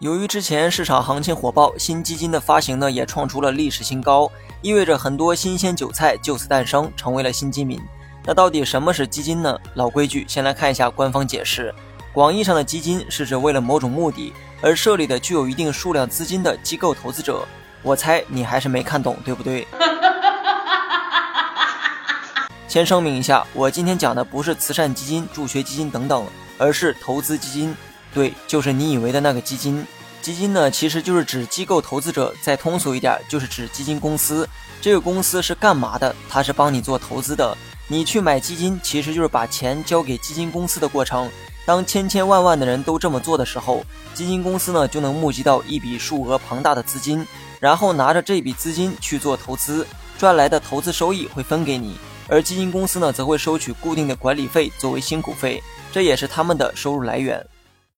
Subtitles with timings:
[0.00, 7.78] 由于之前市场行情火爆，新基金的发行呢也创出了历史新高，意味着很多新鲜韭菜就此诞生，成为了新基民。
[8.24, 9.58] 那到底什么是基金呢？
[9.74, 11.74] 老规矩，先来看一下官方解释。
[12.14, 14.32] 广义上的基金是指为了某种目的
[14.62, 17.46] 而设立的具有一定数量资金的机构投资者。
[17.82, 19.68] 我猜你还是没看懂，对不对？
[22.66, 26.26] 先声明一下，我今天讲的不是慈善基金、助学基金等等，
[26.56, 27.76] 而是投资基金。
[28.12, 29.86] 对，就是你以为的那个基金。
[30.20, 32.34] 基金呢，其实就是指机构投资者。
[32.42, 34.48] 再通俗一点，就是指基金公司。
[34.80, 36.14] 这个公司是干嘛的？
[36.28, 37.56] 它是帮你做投资的。
[37.88, 41.30] 你去买基金，其实就是把钱交给基金公司的过程。
[41.66, 47.26] 当千千万万的人都这么做的时候，基金公司呢就能募集到一笔数额庞大的资金，
[47.60, 49.86] 然后拿着这笔资金去做投资，
[50.18, 51.96] 赚来的投资收益会分给你，
[52.28, 57.44] 而基金公司呢则会收取固定的管理费作为辛苦费，这也是他们的收入来源。